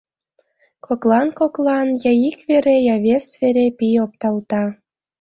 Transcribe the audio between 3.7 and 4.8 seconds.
пий опталта.